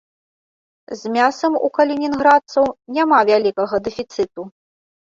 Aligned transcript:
З 1.01 1.11
мясам 1.17 1.53
у 1.67 1.71
калінінградцаў 1.81 2.65
няма 2.99 3.17
вялікага 3.33 3.85
дэфіцыту. 3.91 4.53